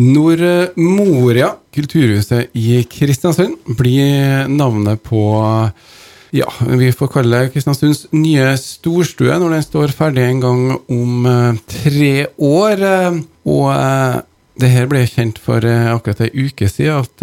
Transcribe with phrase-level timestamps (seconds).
[0.00, 5.22] Nordmoria, kulturhuset i Kristiansund, blir navnet på
[6.34, 11.60] ja, vi får kalle Kristiansunds nye storstue når den står ferdig en gang om eh,
[11.70, 12.82] tre år.
[13.46, 14.16] Og eh,
[14.58, 17.22] det her ble kjent for eh, akkurat ei uke siden, at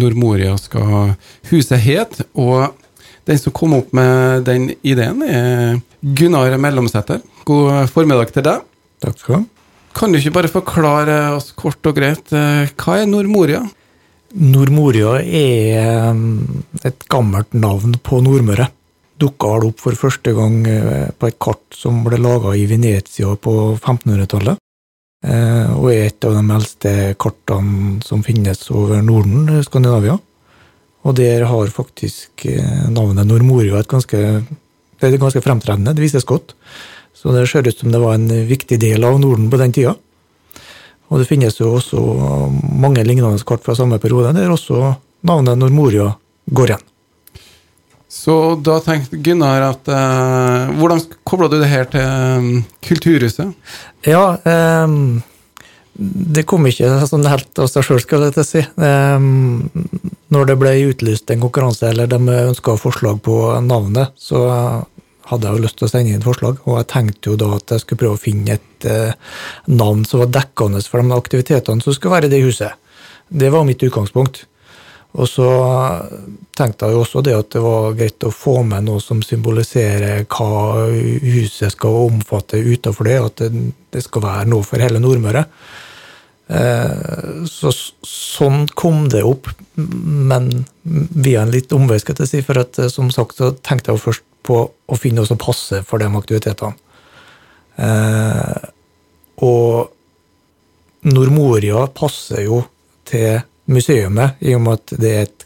[0.00, 1.12] Nordmoria skal
[1.50, 2.22] huset het.
[2.40, 2.72] Og
[3.28, 7.20] den som kom opp med den ideen, er Gunnar Mellomsæter.
[7.44, 8.64] God formiddag til deg.
[9.04, 9.57] Takk skal du ha.
[9.96, 13.62] Kan du ikke bare forklare oss kort og greit, eh, hva er Nordmoria?
[14.38, 18.68] Nordmoria er um, et gammelt navn på Nordmøre.
[19.18, 23.32] Dukka det opp for første gang eh, på et kart som ble laga i Venezia
[23.40, 24.60] på 1500-tallet.
[25.26, 30.18] Eh, og er et av de eldste kartene som finnes over Norden, Skandinavia.
[31.08, 32.44] Og der har faktisk
[32.92, 34.18] navnet Nordmoria et ganske,
[35.00, 36.52] det er ganske fremtredende, det vises godt.
[37.18, 39.96] Så det ser ut som det var en viktig del av Norden på den tida.
[41.08, 41.98] Og det finnes jo også
[42.78, 44.92] mange lignende kart fra samme periode, der også
[45.26, 46.12] navnet Normoria
[46.54, 46.84] går igjen.
[48.08, 52.46] Så da tenkte Gunnar at eh, Hvordan kobla du det her til um,
[52.84, 53.50] Kulturhuset?
[54.08, 54.94] Ja, eh,
[55.98, 58.62] det kom ikke sånn helt av seg sjøl, skal jeg si.
[58.62, 59.26] Eh,
[60.32, 64.46] når det ble utlyst en konkurranse, eller de ønska forslag på navnet, så
[65.28, 67.72] hadde jeg jo lyst til å sende inn forslag, og jeg tenkte jo da at
[67.74, 69.32] jeg skulle prøve å finne et eh,
[69.70, 72.78] navn som var dekkende for de aktivitetene som skulle være i det huset.
[73.28, 74.46] Det var mitt utgangspunkt.
[75.18, 75.48] Og så
[76.56, 80.26] tenkte jeg jo også det at det var greit å få med noe som symboliserer
[80.28, 80.84] hva
[81.24, 83.62] huset skal omfatte utenfor det, at det,
[83.94, 85.46] det skal være noe for hele Nordmøre.
[86.48, 87.72] Eh, så,
[88.08, 90.48] sånn kom det opp, men
[90.84, 92.44] via en litt omvei, skal jeg si.
[92.44, 95.40] For at, eh, som sagt så tenkte jeg jo først på å finne noe som
[95.40, 96.74] passer for de aktivitetene.
[97.78, 98.68] Eh,
[99.46, 102.62] og Nordmoria passer jo
[103.06, 103.38] til
[103.70, 105.44] museumet, i og med at det er et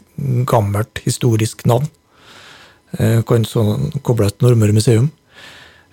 [0.49, 1.89] gammelt historisk navn.
[2.97, 5.11] Eh, kan sånn kobles til Nordmøre museum.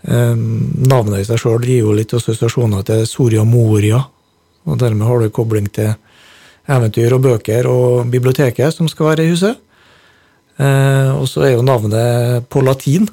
[0.03, 4.01] Eh, navnet i seg sjøl gir jo litt assosiasjoner til Soria Moria,
[4.69, 5.93] og dermed har du kobling til
[6.71, 9.59] eventyr og bøker og biblioteket som skal være i huset.
[10.61, 13.09] Eh, og så er jo navnet på latin,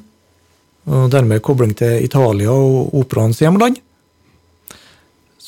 [0.88, 3.78] og dermed kobling til Italia og operaens hjemland.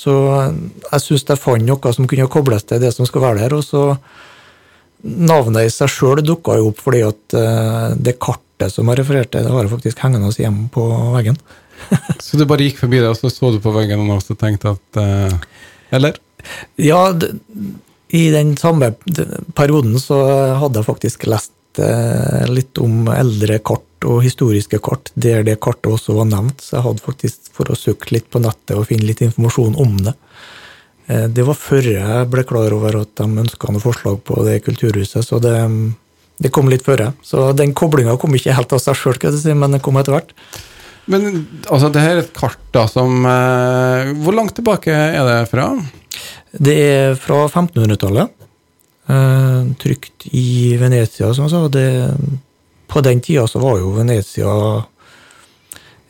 [0.01, 3.57] Så jeg syns jeg fant noe som kunne kobles til det som skal være der.
[3.59, 3.85] Og så
[5.01, 9.33] Navnet i seg sjøl dukka jo opp fordi at eh, det kartet som jeg refererte
[9.33, 10.83] til, det har jeg faktisk hengende hjemme på
[11.15, 11.39] veggen.
[12.27, 14.75] så du bare gikk forbi det, og så så du på veggen og så tenkte
[14.75, 15.63] at uh,
[15.97, 16.21] Eller?
[16.77, 17.01] Ja,
[18.13, 18.93] i den samme
[19.57, 20.21] perioden så
[20.61, 21.60] hadde jeg faktisk lest Eh,
[22.51, 26.63] litt om eldre kart og historiske kart, der det kartet også var nevnt.
[26.65, 29.99] Så jeg hadde faktisk for å søke litt på nettet og finne litt informasjon om
[30.07, 30.15] det.
[31.11, 34.61] Eh, det var før jeg ble klar over at de ønska noe forslag på det
[34.67, 35.55] kulturhuset, så det,
[36.41, 37.11] det kom litt før.
[37.27, 39.21] Så den koblinga kom ikke helt av seg sjøl,
[39.55, 40.35] men den kom etter hvert.
[41.11, 45.39] Men altså, det her er et kart da som eh, Hvor langt tilbake er det
[45.51, 45.73] fra?
[46.53, 48.37] Det er fra 1500-tallet.
[49.11, 49.40] Eh,
[49.79, 51.65] trygt i Venezia, som jeg sa.
[51.73, 51.89] Det,
[52.91, 54.55] på den tida så var jo Venezia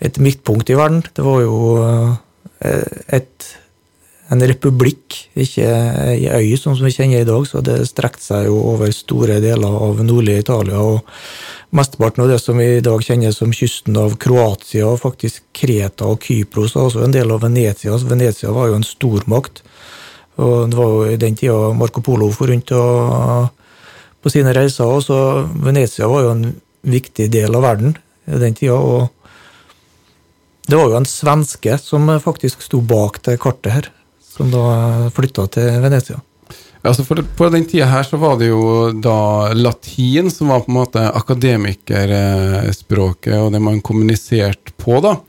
[0.01, 1.03] et midtpunkt i verden.
[1.15, 3.49] Det var jo eh, et,
[4.33, 5.69] en republikk, ikke
[6.15, 7.45] ei øy sånn som vi kjenner i dag.
[7.49, 10.81] Så det strekte seg jo over store deler av nordlige Italia.
[10.81, 11.05] og
[11.71, 16.09] Mesteparten av det som vi i dag kjenner som kysten av Kroatia, og faktisk Kreta
[16.11, 17.95] og Kypros, var også en del av Venezia.
[17.95, 19.63] Så Venezia var jo en stormakt.
[20.39, 23.49] Og det var jo i den tida Marco Polo for rundt og,
[24.23, 24.87] på sine reiser.
[24.87, 25.19] Og så
[25.65, 26.45] Venezia var jo en
[26.87, 27.93] viktig del av verden
[28.31, 28.77] i den tida.
[28.79, 29.09] Og
[30.71, 33.87] det var jo en svenske som faktisk sto bak det kartet her,
[34.23, 36.19] som da flytta til Venezia.
[36.81, 40.73] Altså for På den tida her så var det jo da latin som var på
[40.73, 44.97] en måte akademikerspråket, og det man kommuniserte på.
[45.05, 45.21] da.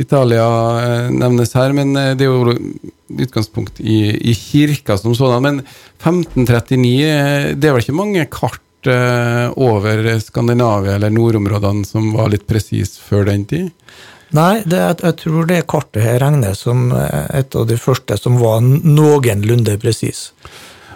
[0.00, 0.44] Italia
[0.80, 2.54] eh, nevnes her, men eh, det er jo
[3.22, 3.98] utgangspunkt i,
[4.30, 5.44] i kirka som sådan.
[5.44, 5.58] Men
[6.00, 12.48] 1539, eh, det er vel ikke mange kart over Skandinavia eller nordområdene som var litt
[12.50, 13.68] presis før den tid?
[14.34, 18.58] Nei, det, jeg tror det kartet her regnes som et av de første som var
[18.58, 20.32] noenlunde presis.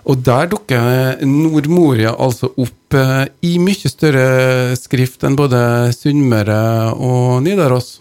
[0.03, 2.99] Og der dukker Nordmoria altså opp
[3.47, 5.63] i mye større skrift enn både
[5.95, 6.59] Sunnmøre
[6.99, 8.01] og Nidaros?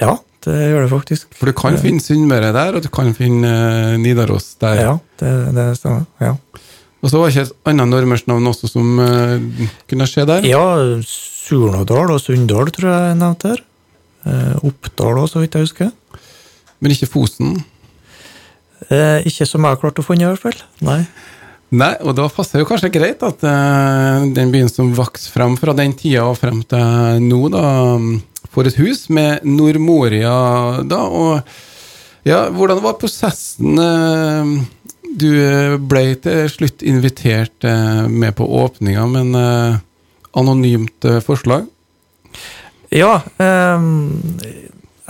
[0.00, 0.16] Ja,
[0.46, 1.30] det gjør det faktisk.
[1.36, 4.80] For du kan finne Sunnmøre der, og du kan finne uh, Nidaros der.
[4.80, 6.06] Ja, det, det stemmer.
[6.22, 6.34] ja.
[7.00, 10.48] Og så var det ikke et annet nordmørsnavn også som uh, kunne skje der?
[10.48, 10.64] Ja,
[11.04, 13.62] Surnadal og Sunndal tror jeg jeg nevnte her.
[14.24, 15.92] Uh, Oppdal òg, så vidt jeg husker.
[16.80, 17.58] Men ikke Fosen?
[18.90, 20.60] Uh, ikke som jeg har klart å finne, i hvert fall.
[20.84, 21.02] Nei.
[21.70, 25.74] Nei, og da passer jo kanskje greit at uh, den byen som vokste frem fra
[25.78, 27.62] den tida og frem til nå, da,
[28.50, 30.32] får et hus med Nordmoria
[30.90, 33.78] da, og ja, hvordan var prosessen?
[33.78, 34.66] Uh,
[35.10, 35.30] du
[35.90, 39.30] ble til slutt invitert uh, med på åpninga, men
[40.34, 41.70] anonymt forslag?
[42.90, 43.20] Ja,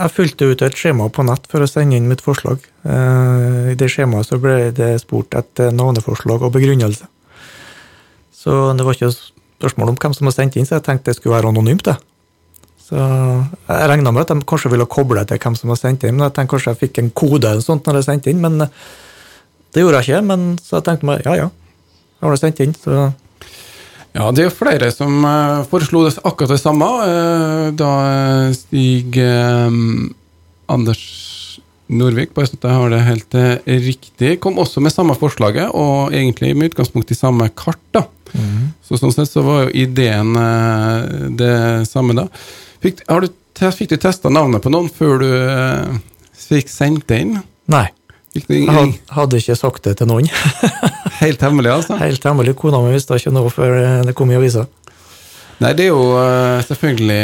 [0.01, 2.63] jeg fylte ut et skjema på nett for å sende inn mitt forslag.
[2.85, 7.07] I det skjemaet så ble det spurt etter navneforslag og begrunnelse.
[8.41, 11.19] Så det var ikke spørsmål om hvem som hadde sendt inn, så jeg tenkte det
[11.19, 11.85] skulle være anonymt.
[11.85, 11.97] det.
[12.81, 16.17] Så Jeg regna med at de kanskje ville koble til hvem som hadde sendt inn,
[16.17, 18.57] men jeg tenkte kanskje jeg fikk en kode eller sånt når jeg sendte inn, men
[18.59, 20.23] det gjorde jeg ikke.
[20.27, 21.49] Men så jeg tenkte meg ja ja,
[22.19, 23.11] jeg har sendt inn, så
[24.11, 26.87] ja, det er flere som uh, foreslo det, akkurat det samme.
[27.07, 27.91] Uh, da
[28.55, 30.11] Stig um,
[30.71, 31.03] Anders
[31.91, 33.35] Norvik, bare så jeg har det helt
[33.67, 37.81] riktig, kom også med samme forslaget, og egentlig med utgangspunkt i samme kart.
[37.91, 38.05] da.
[38.31, 38.71] Mm.
[38.87, 40.31] Så Sånn sett så var jo ideen
[41.35, 41.51] det
[41.89, 42.29] samme da.
[42.79, 43.27] Fikk, du,
[43.75, 45.31] fikk du testa navnet på noen før du
[46.47, 47.35] fikk sendt det inn?
[47.71, 47.89] Nei.
[48.39, 50.31] Jeg hadde ikke sagt det til noen.
[51.21, 51.97] Helt hemmelig, altså?
[52.01, 52.55] Helt hemmelig.
[52.59, 54.67] Kona mi visste ikke noe før det kom i avisa.
[55.61, 57.19] Nei, det er jo uh, selvfølgelig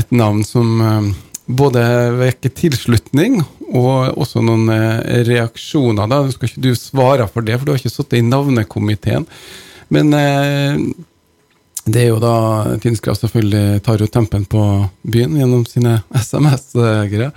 [0.00, 1.12] et navn som uh,
[1.46, 1.82] både
[2.18, 3.40] vekker tilslutning
[3.72, 4.68] og også noen
[5.26, 6.10] reaksjoner.
[6.10, 9.24] Da skal ikke du svare for det, for du har ikke sittet i navnekomiteen.
[9.92, 10.12] Men
[11.82, 17.32] det er jo da Tinskraft selvfølgelig tar jo tempen på byen gjennom sine SMS-greier.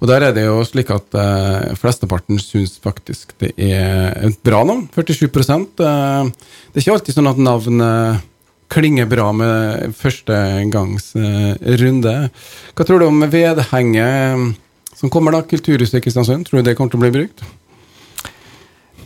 [0.00, 4.64] Og der er det jo slik at eh, flesteparten syns faktisk det er et bra
[4.64, 4.88] navn.
[4.96, 5.36] 47 eh,
[5.76, 8.16] Det er ikke alltid sånn at navn eh,
[8.72, 12.14] klinger bra med førstegangsrunde.
[12.16, 12.28] eh.
[12.72, 14.36] Hva tror du om vedhenget eh,
[14.96, 15.44] som kommer, da?
[15.44, 16.48] Kulturhuset i Kristiansund?
[16.48, 17.38] Tror du det kommer til å bli brukt?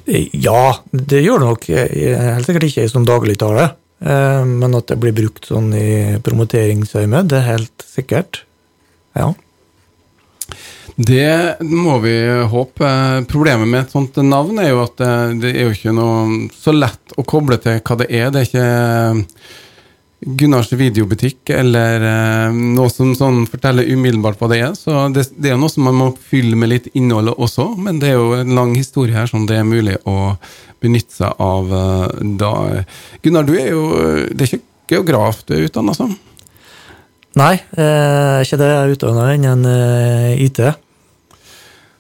[0.07, 1.65] Ja, det gjør det nok.
[1.73, 3.71] Helt sikkert ikke som dagligtale.
[4.01, 8.43] Eh, men at det blir brukt sånn i promoteringsøyemed, det er helt sikkert.
[9.15, 9.33] Ja.
[10.95, 12.15] Det må vi
[12.51, 12.89] håpe.
[13.31, 15.01] Problemet med et sånt navn er jo at
[15.41, 18.31] det, er jo ikke noe så lett å koble til hva det er.
[18.31, 18.69] Det er ikke
[20.25, 24.77] Gunnars videobutikk eller eh, noe som sånn forteller umiddelbart hva det er.
[24.79, 28.13] Så det, det er noe som man må fylle med litt innhold også, men det
[28.13, 30.35] er jo en lang historie her som det er mulig å
[30.85, 32.55] benytte seg av eh, da.
[33.25, 33.85] Gunnar, du er jo
[34.33, 36.17] Det er ikke geograf du er utdanna som?
[37.35, 38.71] Nei, eh, ikke det.
[38.71, 40.61] Jeg er utdanna innen eh, IT.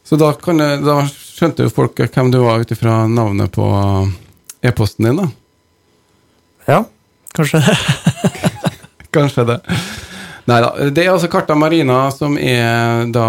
[0.04, 3.68] Så da, kan, da skjønte jo folk hvem du var ut ifra navnet på
[4.64, 5.30] e-posten din, da?
[6.68, 6.84] Ja,
[7.36, 7.76] kanskje det.
[9.16, 9.60] kanskje det.
[10.44, 10.70] Nei da.
[10.92, 13.28] Det er altså Carta Marina som er da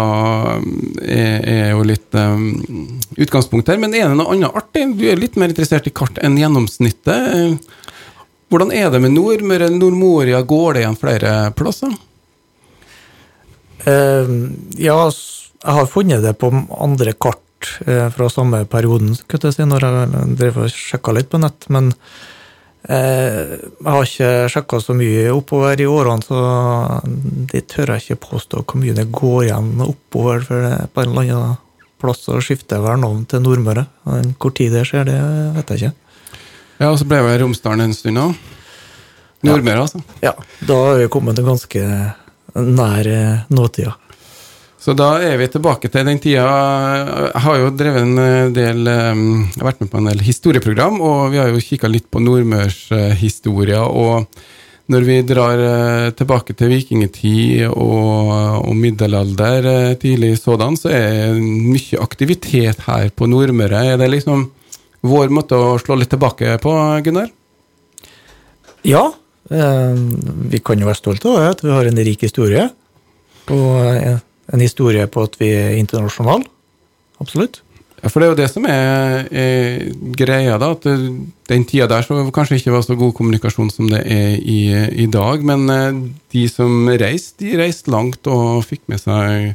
[1.00, 2.50] er, er jo litt um,
[3.16, 3.80] utgangspunkt her.
[3.80, 4.90] Men er det noe annet artig?
[4.98, 7.56] Du er litt mer interessert i kart enn gjennomsnittet.
[8.52, 10.42] Hvordan er det med Nordmøre Nordmoria?
[10.44, 11.96] Går det igjen flere plasser?
[13.86, 19.56] Uh, ja, jeg har funnet det på andre kart uh, fra samme perioden, kunne jeg
[19.56, 21.70] si, når jeg drev og sjekka litt på nett.
[21.72, 22.34] men Eh,
[22.86, 26.40] jeg har ikke sjekka så mye oppover i årene, så
[27.50, 30.44] det tør jeg ikke påstå hvor mye det går igjen oppover.
[30.46, 31.56] For er på en eller annen
[32.02, 33.86] plass å skifte hver navn til Nordmøre.
[34.38, 35.18] Hvor tid det skjer, det
[35.56, 35.94] vet jeg ikke.
[36.76, 38.36] Ja, og så ble jeg Romsdalen en stund òg.
[39.46, 40.00] Nordmøre, altså.
[40.22, 40.32] Ja,
[40.68, 41.82] da har vi kommet ganske
[42.56, 43.94] nær eh, nåtida.
[44.86, 46.42] Så da er vi tilbake til den tida.
[46.46, 50.20] Jeg har jo drevet en eh, del eh, Jeg har vært med på en del
[50.22, 53.80] historieprogram, og vi har jo kikka litt på nordmørshistoria.
[53.82, 54.28] Og
[54.94, 61.42] når vi drar eh, tilbake til vikingtid og, og middelalder, tidlig sådan, så er det
[61.42, 63.82] mye aktivitet her på Nordmøre.
[63.96, 64.46] Er det liksom
[65.02, 67.34] vår måte å slå litt tilbake på, Gunnar?
[68.86, 69.02] Ja.
[69.50, 72.68] Vi kan jo være stolte av at vi har en rik historie.
[73.50, 74.22] Og
[74.52, 76.46] en historie på at vi er internasjonale.
[77.22, 77.62] Absolutt.
[78.02, 79.86] Ja, For det er jo det som er, er
[80.18, 80.74] greia, da.
[80.76, 80.84] At
[81.50, 84.60] den tida der så kanskje ikke var så god kommunikasjon som det er i,
[85.04, 85.42] i dag.
[85.48, 86.02] Men eh,
[86.34, 89.54] de som reiste, de reiste langt og fikk med seg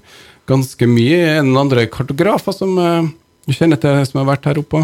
[0.49, 1.21] ganske mye.
[1.37, 4.83] En eller andre kartografer som du kjenner til, som har vært her oppe?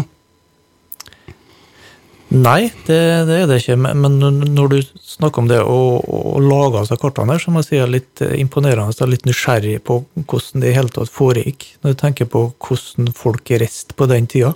[2.28, 3.78] Nei, det, det, er det ikke.
[3.80, 7.68] Men når du snakker om det å, å lage seg kartene her, så må jeg
[7.70, 8.92] si er litt imponerende.
[8.92, 11.70] Jeg er litt nysgjerrig på hvordan det i hele tatt foregikk.
[11.80, 14.52] Når du tenker på hvordan folk reiste på den tida.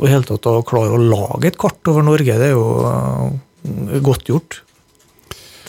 [0.00, 2.64] Og i hele tatt å klare å lage et kart over Norge, det er jo
[2.80, 4.62] uh, godt gjort.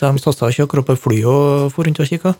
[0.00, 2.32] De satsa ikke akkurat på fly og for rundt og kikka.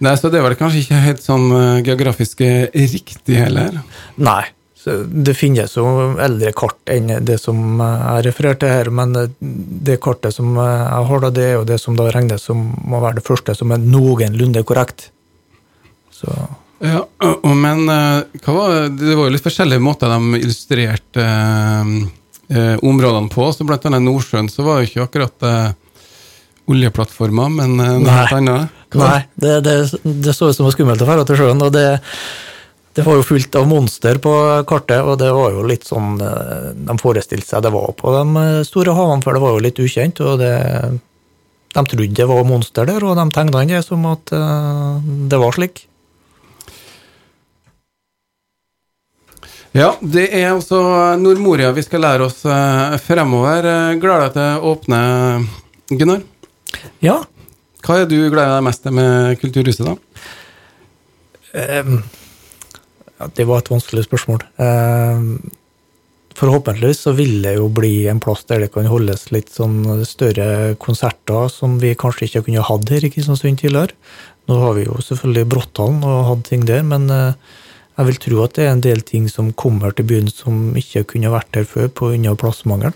[0.00, 2.40] Nei, Så det var det kanskje ikke helt sånn uh, geografisk
[2.72, 3.82] riktig heller?
[4.16, 4.46] Nei.
[4.86, 5.84] Det finnes jo
[6.22, 11.24] eldre kart enn det som jeg refererte til her, men det kartet som jeg har,
[11.24, 13.82] da, det er jo det som da regnes som må være det første som er
[13.82, 15.10] noenlunde korrekt.
[16.14, 16.30] Så
[16.78, 17.02] ja,
[17.42, 21.26] men var, det var jo litt forskjellige måter de illustrerte
[22.48, 23.52] eh, områdene på.
[23.52, 25.70] så Blant annet Nordsjøen så var jo ikke akkurat eh,
[26.68, 28.76] oljeplattformer, men eh, noe annet.
[28.94, 29.74] Nei, det, det,
[30.24, 31.64] det så ut som det var skummelt å dra til sjøen.
[31.64, 31.86] og det,
[32.98, 34.30] det var jo fullt av monster på
[34.66, 38.40] kartet, og det var jo litt sånn eh, de forestilte seg det var på de
[38.40, 40.18] eh, store havene, for det var jo litt ukjent.
[40.26, 40.50] og det,
[41.76, 44.34] De trodde det var monster der, og de tegna det som at
[45.30, 45.84] det var slik.
[49.78, 50.82] Ja, det er altså
[51.22, 52.42] Nordmoria vi skal lære oss
[53.04, 53.70] fremover.
[54.02, 55.00] Gleder deg til å åpne,
[55.94, 56.26] Gunnar?
[57.04, 57.20] Ja.
[57.86, 59.94] Hva er du gleder deg mest til med Kulturhuset, da?
[61.54, 62.00] Um,
[63.18, 64.44] ja, det var et vanskelig spørsmål.
[64.56, 65.50] Um,
[66.38, 70.76] forhåpentligvis så vil det jo bli en plass der det kan holdes litt sånn større
[70.78, 73.96] konserter som vi kanskje ikke kunne hatt her i Kristiansund tidligere.
[74.48, 77.34] Nå har vi jo selvfølgelig Bråtthallen og hatt ting der, men uh,
[77.98, 81.02] jeg vil tro at det er en del ting som kommer til byen som ikke
[81.14, 82.36] kunne vært her før pga.
[82.38, 82.94] plassmangel.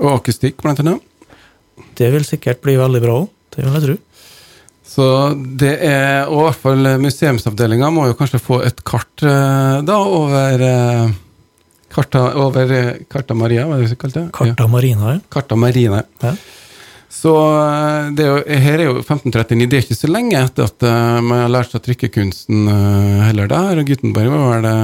[0.00, 1.06] Og akustikk, blant annet?
[1.96, 3.96] Det vil sikkert bli veldig bra òg, det vil jeg tro.
[4.90, 5.06] Så
[5.60, 9.98] det er, og i hvert fall museumsavdelinga må jo kanskje få et kart eh, da
[10.02, 11.12] over eh,
[11.90, 14.32] Karta, over eh, Karta Maria, hva er det du kalte det?
[14.34, 15.20] Karta Marina, ja.
[15.30, 16.02] Karta Marina.
[16.24, 16.34] Ja.
[17.10, 17.34] Så
[18.16, 19.68] det er jo, her er jo 1539.
[19.70, 20.86] Det er ikke så lenge etter at
[21.26, 22.70] man har lært seg trykkekunsten
[23.26, 23.80] heller der.
[23.82, 24.76] Og Gutenberg var vel det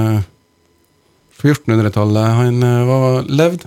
[1.39, 3.63] 1400-tallet han var levd.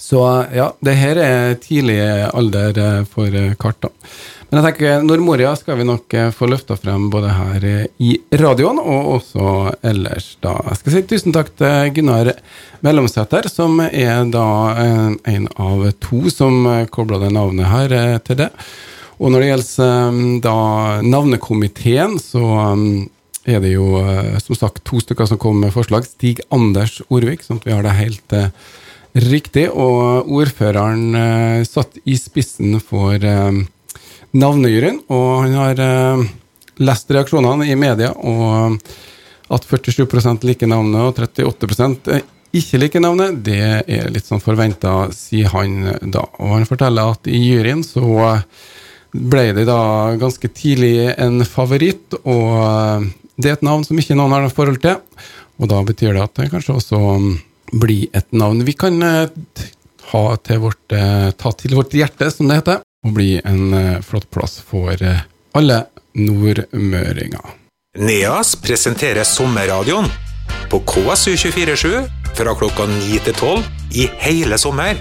[0.00, 0.24] Så
[0.56, 2.00] ja, det her er tidlig
[2.32, 3.28] alder for
[3.60, 3.92] kart, karta.
[4.54, 7.64] Men jeg tenker Nordmoria skal vi nok eh, få løfta frem både her
[7.98, 9.46] i radioen og også
[9.90, 10.52] ellers, da.
[10.68, 12.30] Jeg skal si tusen takk til Gunnar
[12.86, 14.46] Mellomsæter, som er da
[15.26, 18.48] en av to som kobla det navnet her til det.
[19.18, 20.56] Og når det gjelder da
[21.02, 22.46] navnekomiteen, så
[23.50, 24.06] er det jo
[24.38, 26.06] som sagt to stykker som kom med forslag.
[26.06, 28.40] Stig Anders Orvik, sånn at vi har det helt
[29.14, 33.14] Riktig, og ordføreren satt i spissen for
[34.34, 36.24] navnejuryen, og han har uh,
[36.82, 38.78] lest reaksjonene i media, og
[39.54, 42.14] at 47 liker navnet og 38%
[42.54, 46.22] ikke liker navnet, det er litt sånn forventa, sier han da.
[46.38, 48.04] Og han forteller at i juryen så
[49.14, 54.34] ble det da ganske tidlig en favoritt, og det er et navn som ikke noen
[54.34, 55.00] har noe forhold til,
[55.58, 57.00] og da betyr det at det kanskje også
[57.74, 59.64] blir et navn vi kan eh,
[60.12, 64.00] ha til vårt, eh, ta til vårt hjerte, som det heter, og bli en eh,
[64.02, 64.98] flott plass for
[65.54, 65.80] alle
[66.14, 67.60] nordmøringer.
[67.94, 70.08] NEAS presenterer Sommerradioen
[70.70, 73.62] på KSU247 fra klokka 9 til 12
[73.94, 74.98] i hele sommer.